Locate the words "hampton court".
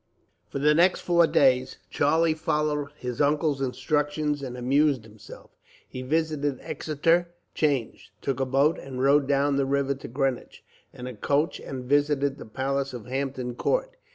13.05-13.95